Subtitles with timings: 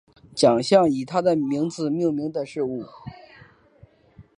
[0.33, 2.87] 奖项以他的名字命名的事物